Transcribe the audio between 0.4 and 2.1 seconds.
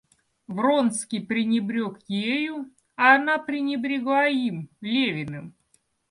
Вронский пренебрег